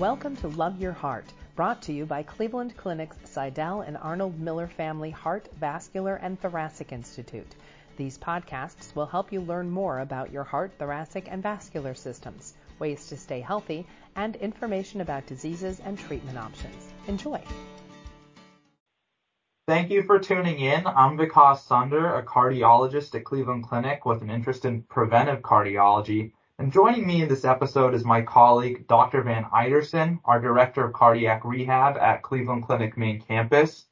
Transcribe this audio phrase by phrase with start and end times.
[0.00, 1.26] Welcome to Love Your Heart,
[1.56, 6.90] brought to you by Cleveland Clinic's Sydell and Arnold Miller Family Heart, Vascular, and Thoracic
[6.90, 7.54] Institute.
[7.98, 13.08] These podcasts will help you learn more about your heart, thoracic, and vascular systems, ways
[13.08, 13.86] to stay healthy,
[14.16, 16.94] and information about diseases and treatment options.
[17.06, 17.42] Enjoy.
[19.68, 20.86] Thank you for tuning in.
[20.86, 26.32] I'm Vikas Sunder, a cardiologist at Cleveland Clinic with an interest in preventive cardiology.
[26.60, 29.22] And joining me in this episode is my colleague, Dr.
[29.22, 33.86] Van Iterson, our Director of Cardiac Rehab at Cleveland Clinic Main Campus.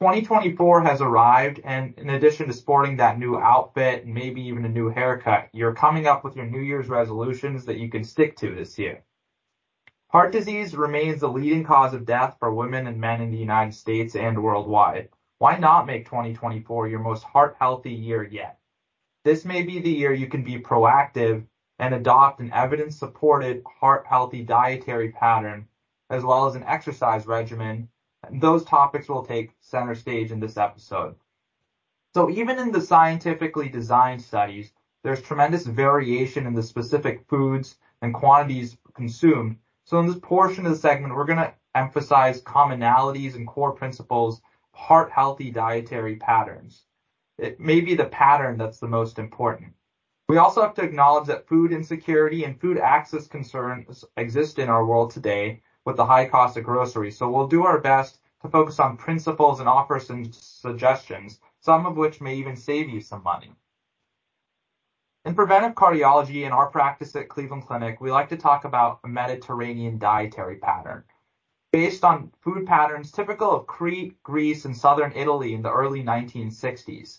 [0.00, 4.70] 2024 has arrived, and in addition to sporting that new outfit and maybe even a
[4.70, 8.54] new haircut, you're coming up with your New Year's resolutions that you can stick to
[8.54, 9.04] this year.
[10.08, 13.74] Heart disease remains the leading cause of death for women and men in the United
[13.74, 15.10] States and worldwide.
[15.40, 18.58] Why not make 2024 your most heart healthy year yet?
[19.24, 21.44] This may be the year you can be proactive
[21.82, 25.66] and adopt an evidence supported heart healthy dietary pattern
[26.08, 27.88] as well as an exercise regimen.
[28.30, 31.16] Those topics will take center stage in this episode.
[32.14, 34.72] So even in the scientifically designed studies,
[35.02, 40.72] there's tremendous variation in the specific foods and quantities consumed so in this portion of
[40.72, 44.40] the segment, we're going to emphasize commonalities and core principles,
[44.72, 46.84] heart healthy dietary patterns.
[47.36, 49.74] It may be the pattern that's the most important.
[50.32, 54.86] We also have to acknowledge that food insecurity and food access concerns exist in our
[54.86, 57.18] world today with the high cost of groceries.
[57.18, 61.98] So we'll do our best to focus on principles and offer some suggestions, some of
[61.98, 63.52] which may even save you some money.
[65.26, 69.08] In preventive cardiology, in our practice at Cleveland Clinic, we like to talk about a
[69.08, 71.04] Mediterranean dietary pattern
[71.72, 77.18] based on food patterns typical of Crete, Greece, and southern Italy in the early 1960s.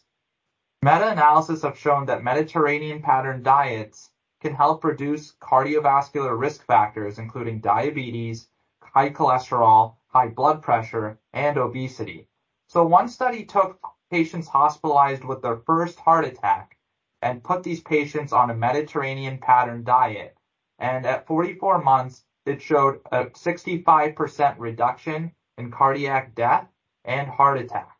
[0.84, 4.09] Meta-analysis have shown that Mediterranean pattern diets
[4.42, 8.50] can help reduce cardiovascular risk factors, including diabetes,
[8.81, 12.28] high cholesterol, high blood pressure, and obesity.
[12.67, 13.80] So one study took
[14.12, 16.75] patients hospitalized with their first heart attack
[17.22, 20.36] and put these patients on a Mediterranean pattern diet.
[20.80, 26.68] And at 44 months, it showed a 65% reduction in cardiac death
[27.06, 27.93] and heart attack.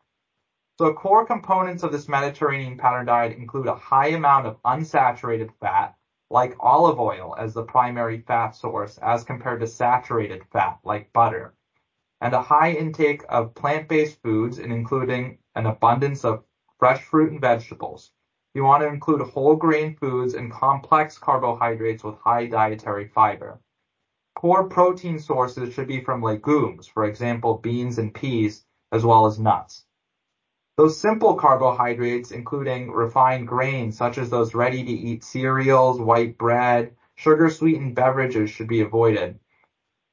[0.76, 5.94] So core components of this Mediterranean pattern diet include a high amount of unsaturated fat,
[6.30, 11.54] like olive oil as the primary fat source as compared to saturated fat like butter,
[12.20, 16.42] and a high intake of plant-based foods and including an abundance of
[16.80, 18.10] fresh fruit and vegetables.
[18.52, 23.60] You want to include whole grain foods and complex carbohydrates with high dietary fiber.
[24.34, 29.38] Core protein sources should be from legumes, for example, beans and peas, as well as
[29.38, 29.84] nuts.
[30.76, 36.96] Those simple carbohydrates, including refined grains, such as those ready to eat cereals, white bread,
[37.14, 39.38] sugar sweetened beverages should be avoided.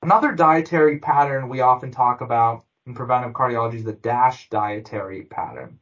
[0.02, 5.80] Another dietary pattern we often talk about in preventive cardiology is the DASH dietary pattern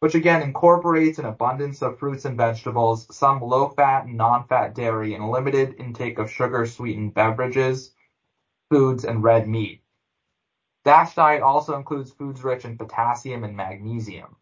[0.00, 5.24] which again incorporates an abundance of fruits and vegetables, some low-fat and non-fat dairy, and
[5.24, 7.94] a limited intake of sugar-sweetened beverages,
[8.70, 9.82] foods, and red meat.
[10.88, 14.36] DASH diet also includes foods rich in potassium and magnesium.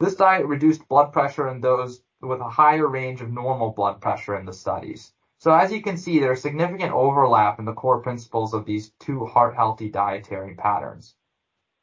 [0.00, 4.34] This diet reduced blood pressure in those with a higher range of normal blood pressure
[4.34, 5.12] in the studies.
[5.38, 9.26] So as you can see, there's significant overlap in the core principles of these two
[9.26, 11.14] heart-healthy dietary patterns.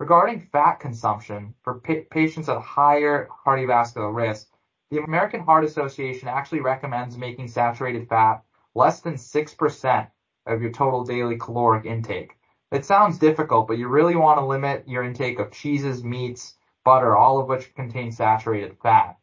[0.02, 4.50] Regarding fat consumption for pa- patients at higher cardiovascular risk,
[4.90, 8.44] the American Heart Association actually recommends making saturated fat
[8.76, 10.12] less than 6%
[10.46, 12.36] of your total daily caloric intake.
[12.72, 16.56] It sounds difficult, but you really want to limit your intake of cheeses, meats,
[16.86, 19.18] butter, all of which contain saturated fat.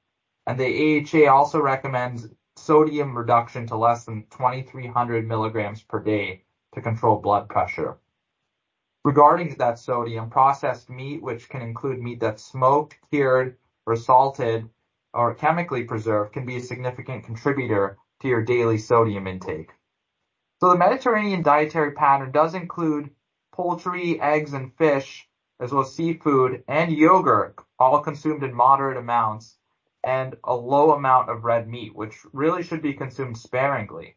[0.47, 6.45] And the AHA also recommends sodium reduction to less than 2300 milligrams per day
[6.75, 7.99] to control blood pressure.
[9.05, 14.69] Regarding that sodium, processed meat, which can include meat that's smoked, cured, or salted,
[15.15, 19.71] or chemically preserved, can be a significant contributor to your daily sodium intake.
[20.61, 23.11] So the Mediterranean dietary pattern does include
[23.58, 25.28] poultry, eggs, and fish,
[25.58, 29.58] as well as seafood and yogurt, all consumed in moderate amounts,
[30.05, 34.16] and a low amount of red meat, which really should be consumed sparingly.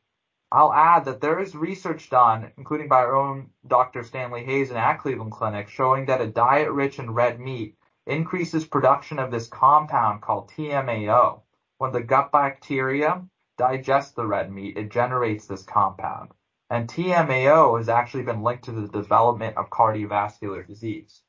[0.51, 4.03] I'll add that there is research done, including by our own Dr.
[4.03, 9.17] Stanley Hazen at Cleveland Clinic, showing that a diet rich in red meat increases production
[9.17, 11.41] of this compound called TMAO.
[11.79, 13.25] When the gut bacteria
[13.57, 16.29] digest the red meat, it generates this compound.
[16.71, 21.21] And TMAO has actually been linked to the development of cardiovascular disease.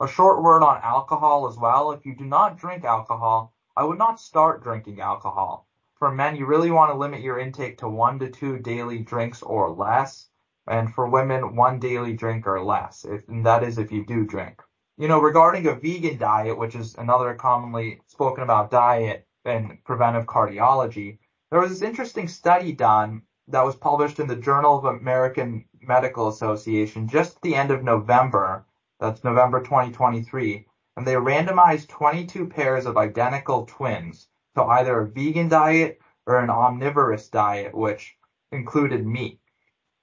[0.00, 1.90] A short word on alcohol as well.
[1.90, 5.66] If you do not drink alcohol, I would not start drinking alcohol
[6.00, 9.42] for men, you really want to limit your intake to one to two daily drinks
[9.42, 10.30] or less.
[10.66, 14.24] and for women, one daily drink or less, if, and that is if you do
[14.24, 14.62] drink.
[14.96, 20.26] You know, regarding a vegan diet, which is another commonly spoken about diet in preventive
[20.26, 21.18] cardiology,
[21.50, 26.28] there was this interesting study done that was published in the Journal of American Medical
[26.28, 28.64] Association just at the end of November.
[28.98, 30.66] That's November 2023.
[30.96, 36.50] And they randomized 22 pairs of identical twins to either a vegan diet or an
[36.50, 38.16] omnivorous diet, which
[38.52, 39.40] included meat.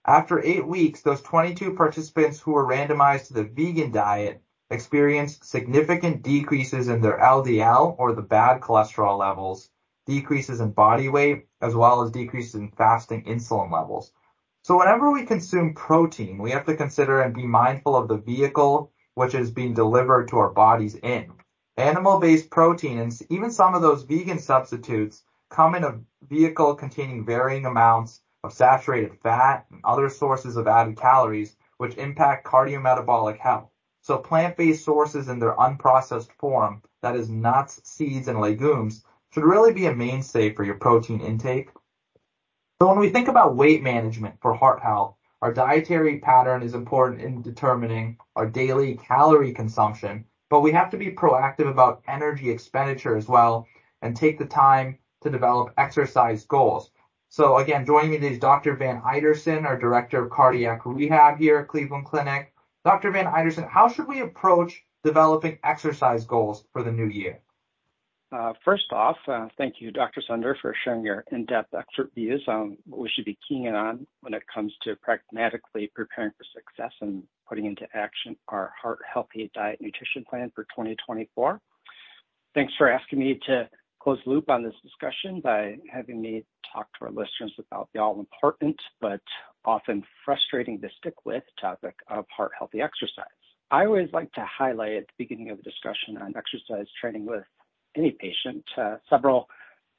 [0.06, 6.24] After eight weeks, those 22 participants who were randomized to the vegan diet experienced significant
[6.24, 9.70] decreases in their LDL or the bad cholesterol levels,
[10.08, 14.12] decreases in body weight, as well as decreases in fasting insulin levels.
[14.64, 18.92] So whenever we consume protein, we have to consider and be mindful of the vehicle
[19.14, 21.32] which is being delivered to our bodies in.
[21.78, 26.00] Animal-based protein and even some of those vegan substitutes come in a
[26.30, 32.46] vehicle containing varying amounts of saturated fat and other sources of added calories, which impact
[32.46, 33.70] cardiometabolic health.
[34.02, 39.74] So plant-based sources in their unprocessed form, that is nuts, seeds, and legumes, should really
[39.74, 41.70] be a mainstay for your protein intake.
[42.82, 47.22] So when we think about weight management for heart health, our dietary pattern is important
[47.22, 53.16] in determining our daily calorie consumption, but we have to be proactive about energy expenditure
[53.16, 53.68] as well
[54.02, 56.92] and take the time to develop exercise goals.
[57.30, 58.76] So again, joining me today is Dr.
[58.76, 62.54] Van Iterson, our Director of Cardiac Rehab here at Cleveland Clinic.
[62.86, 63.12] Dr.
[63.12, 67.42] Van Iterson, how should we approach developing exercise goals for the new year?
[68.30, 70.22] Uh, first off, uh, thank you, Dr.
[70.28, 74.34] Sunder, for sharing your in-depth expert views on what we should be keying on when
[74.34, 79.80] it comes to pragmatically preparing for success and putting into action our heart healthy diet
[79.80, 81.62] nutrition plan for 2024.
[82.54, 83.70] Thanks for asking me to
[84.02, 88.02] close the loop on this discussion by having me talk to our listeners about the
[88.02, 89.22] all important but
[89.64, 93.26] often frustrating to stick with topic of heart healthy exercise.
[93.72, 97.44] I always like to highlight at the beginning of the discussion on exercise training with
[97.98, 99.48] any patient uh, several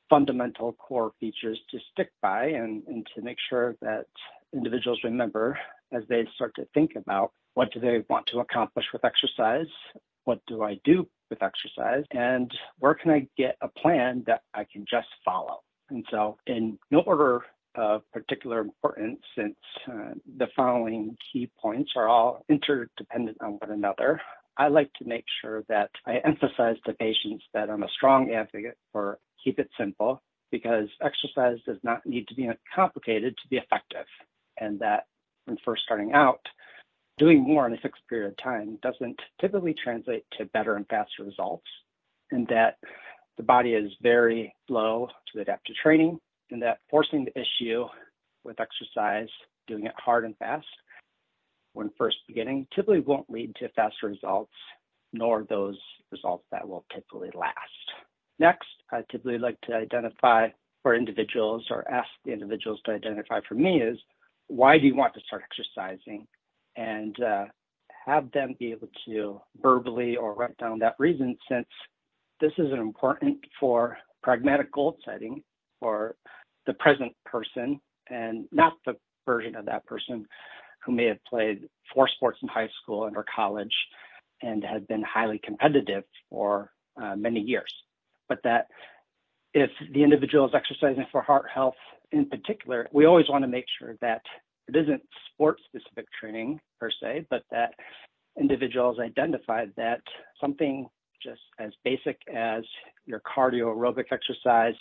[0.09, 2.83] fundamental core features to stick by and,
[3.15, 4.07] to make sure that
[4.55, 5.59] individuals remember
[5.93, 9.67] as they start to think about what do they want to accomplish with exercise,
[10.25, 14.65] what do I do with exercise, and where can I get a plan that I
[14.65, 15.61] can just follow.
[15.91, 17.43] And so, in no order
[17.75, 19.57] of particular importance, since
[19.91, 24.21] uh, the following key points are all interdependent on one another,
[24.59, 28.77] I like to make sure that I emphasize to patients that I'm a strong advocate
[28.93, 30.21] for keep it simple
[30.51, 34.07] because exercise does not need to be complicated to be effective.
[34.61, 35.05] And that
[35.45, 36.41] when first starting out,
[37.19, 41.23] doing more in a fixed period of time doesn't typically translate to better and faster
[41.23, 41.67] results.
[42.33, 42.79] And that
[43.37, 46.19] the body is very slow to adapt to training,
[46.51, 47.87] and that forcing the issue
[48.45, 49.29] with exercise,
[49.69, 50.67] doing it hard and fast,
[51.79, 54.53] when first beginning typically won't lead to faster results,
[55.13, 55.79] nor those
[56.11, 57.55] results that will typically last.
[58.41, 60.49] Next, I typically like to identify
[60.83, 63.97] for individuals or ask the individuals to identify for me is
[64.49, 66.27] why do you want to start exercising?
[66.75, 67.45] And uh,
[68.07, 71.69] have them be able to verbally or write down that reason since
[72.41, 75.45] this is important for pragmatic goal setting
[75.79, 76.17] for
[76.67, 80.27] the present person and not the version of that person
[80.85, 83.75] who may have played four sports in high school and or college
[84.43, 87.73] and had been highly competitive for uh, many years.
[88.29, 88.67] But that
[89.55, 91.75] if the individual is exercising for heart health
[92.13, 94.23] in particular, we always want to make sure that
[94.69, 95.03] it isn't
[95.33, 97.73] sport specific training per se, but that
[98.39, 100.01] individuals identified that
[100.41, 100.87] something
[101.23, 102.63] just as basic as
[103.07, 104.75] your cardio aerobic exercise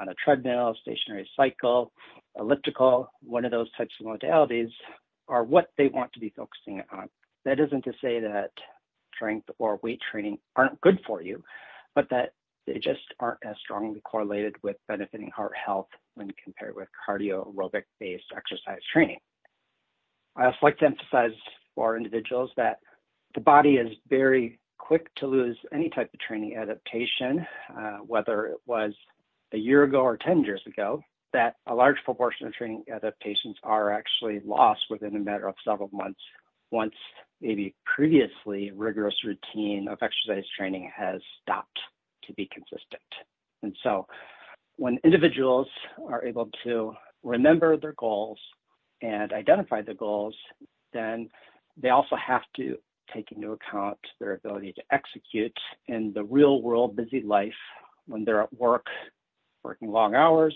[0.00, 1.92] on a treadmill, stationary cycle,
[2.36, 4.70] elliptical, one of those types of modalities
[5.28, 7.08] are what they want to be focusing on.
[7.44, 8.50] That isn't to say that
[9.14, 11.42] strength or weight training aren't good for you,
[11.94, 12.32] but that
[12.66, 17.84] they just aren't as strongly correlated with benefiting heart health when compared with cardio aerobic
[18.00, 19.18] based exercise training.
[20.36, 21.36] I also like to emphasize
[21.74, 22.78] for individuals that
[23.34, 28.58] the body is very quick to lose any type of training adaptation, uh, whether it
[28.66, 28.92] was
[29.52, 31.02] a year ago or 10 years ago
[31.34, 35.54] that a large proportion of training uh, adaptations are actually lost within a matter of
[35.66, 36.20] several months
[36.70, 36.94] once
[37.42, 41.78] maybe previously rigorous routine of exercise training has stopped
[42.26, 43.02] to be consistent.
[43.62, 44.06] And so
[44.76, 45.66] when individuals
[46.08, 48.38] are able to remember their goals
[49.02, 50.34] and identify the goals,
[50.92, 51.28] then
[51.76, 52.76] they also have to
[53.12, 55.56] take into account their ability to execute
[55.88, 57.52] in the real world busy life
[58.06, 58.86] when they're at work,
[59.62, 60.54] working long hours,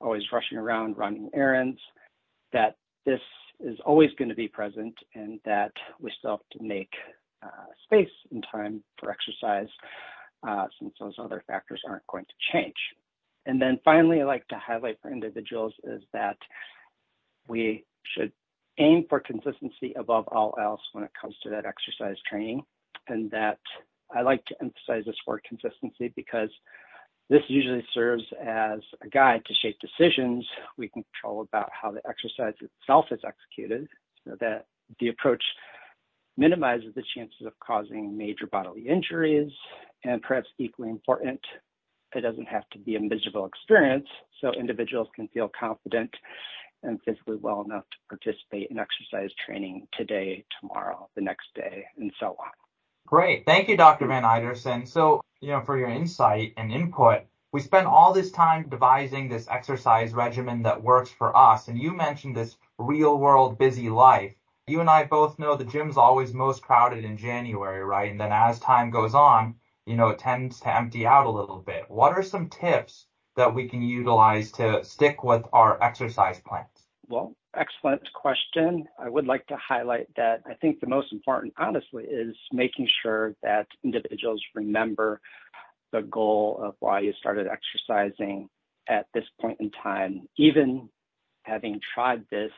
[0.00, 1.80] always rushing around running errands,
[2.52, 3.20] that this
[3.60, 6.92] is always going to be present and that we still have to make
[7.42, 7.48] uh,
[7.84, 9.68] space and time for exercise
[10.46, 12.74] uh, since those other factors aren't going to change.
[13.46, 16.36] And then finally, I'd like to highlight for individuals is that
[17.48, 17.84] we
[18.14, 18.32] should
[18.78, 22.62] aim for consistency above all else when it comes to that exercise training.
[23.08, 23.58] And that
[24.14, 26.50] I like to emphasize this word consistency because
[27.28, 32.00] this usually serves as a guide to shape decisions we can control about how the
[32.08, 33.88] exercise itself is executed
[34.26, 34.66] so that
[35.00, 35.42] the approach
[36.36, 39.50] minimizes the chances of causing major bodily injuries
[40.04, 41.40] and perhaps equally important,
[42.14, 44.06] it doesn't have to be a miserable experience
[44.40, 46.10] so individuals can feel confident
[46.82, 52.12] and physically well enough to participate in exercise training today, tomorrow, the next day, and
[52.20, 52.50] so on.
[53.06, 53.44] Great.
[53.46, 54.06] Thank you, Dr.
[54.06, 54.86] Van Iterson.
[54.86, 59.48] So, you know, for your insight and input, we spent all this time devising this
[59.48, 61.68] exercise regimen that works for us.
[61.68, 64.34] And you mentioned this real world busy life.
[64.66, 68.10] You and I both know the gym's always most crowded in January, right?
[68.10, 69.54] And then as time goes on,
[69.86, 71.88] you know, it tends to empty out a little bit.
[71.88, 76.75] What are some tips that we can utilize to stick with our exercise plans?
[77.08, 78.86] Well, excellent question.
[78.98, 83.34] I would like to highlight that I think the most important, honestly, is making sure
[83.42, 85.20] that individuals remember
[85.92, 88.48] the goal of why you started exercising
[88.88, 90.88] at this point in time, even
[91.44, 92.50] having tried this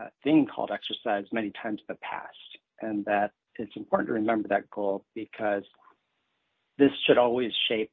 [0.00, 2.36] uh, thing called exercise many times in the past.
[2.80, 5.64] And that it's important to remember that goal because
[6.78, 7.92] this should always shape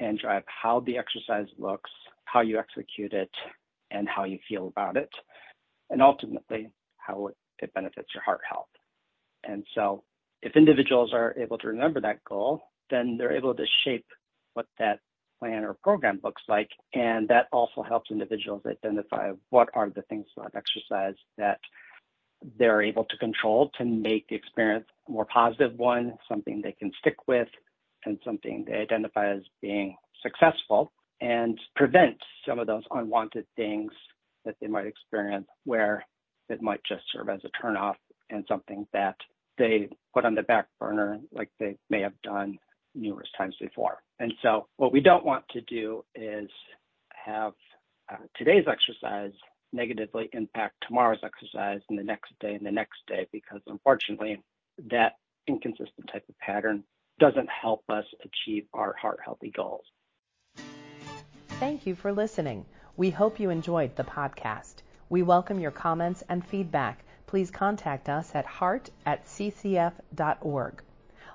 [0.00, 1.90] and drive how the exercise looks,
[2.24, 3.30] how you execute it,
[3.90, 5.10] and how you feel about it,
[5.90, 8.68] and ultimately how it, it benefits your heart health.
[9.44, 10.02] And so
[10.42, 14.06] if individuals are able to remember that goal, then they're able to shape
[14.54, 15.00] what that
[15.38, 16.68] plan or program looks like.
[16.94, 21.60] And that also helps individuals identify what are the things about exercise that
[22.58, 26.92] they're able to control to make the experience a more positive one, something they can
[26.98, 27.48] stick with,
[28.04, 32.16] and something they identify as being successful and prevent
[32.46, 33.92] some of those unwanted things
[34.44, 36.04] that they might experience where
[36.48, 37.94] it might just serve as a turnoff
[38.30, 39.16] and something that
[39.56, 42.58] they put on the back burner like they may have done
[42.94, 44.02] numerous times before.
[44.18, 46.48] And so what we don't want to do is
[47.10, 47.52] have
[48.12, 49.32] uh, today's exercise
[49.72, 54.40] negatively impact tomorrow's exercise and the next day and the next day because unfortunately
[54.90, 55.14] that
[55.48, 56.84] inconsistent type of pattern
[57.18, 59.84] doesn't help us achieve our heart healthy goals.
[61.60, 62.66] Thank you for listening.
[62.96, 64.76] We hope you enjoyed the podcast.
[65.08, 67.04] We welcome your comments and feedback.
[67.26, 70.82] Please contact us at heart at ccf.org.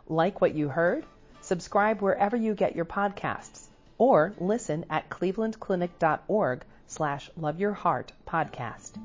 [0.07, 1.05] Like what you heard?
[1.41, 8.97] Subscribe wherever you get your podcasts or listen at clevelandclinic.org slash love your heart podcast.